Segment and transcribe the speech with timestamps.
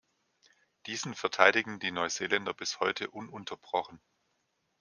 [0.87, 4.01] Diesen verteidigen die Neuseeländer bis heute ununterbrochen.